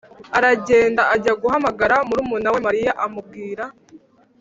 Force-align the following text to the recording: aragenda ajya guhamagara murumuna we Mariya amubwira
aragenda 0.37 1.01
ajya 1.15 1.33
guhamagara 1.41 1.95
murumuna 2.07 2.49
we 2.53 2.59
Mariya 2.67 2.91
amubwira 3.05 3.63